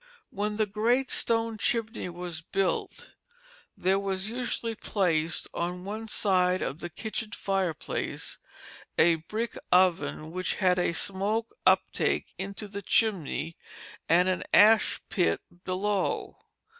When 0.31 0.55
the 0.57 0.65
great 0.65 1.11
stone 1.11 1.59
chimney 1.59 2.09
was 2.09 2.41
built, 2.41 3.11
there 3.77 3.99
was 3.99 4.29
usually 4.29 4.73
placed 4.73 5.47
on 5.53 5.85
one 5.85 6.07
side 6.07 6.63
of 6.63 6.79
the 6.79 6.89
kitchen 6.89 7.33
fireplace 7.33 8.39
a 8.97 9.17
brick 9.17 9.55
oven 9.71 10.31
which 10.31 10.55
had 10.55 10.79
a 10.79 10.93
smoke 10.93 11.55
uptake 11.67 12.33
into 12.39 12.67
the 12.67 12.81
chimney 12.81 13.57
and 14.09 14.27
an 14.27 14.43
ash 14.51 14.99
pit 15.07 15.39
below. 15.65 16.39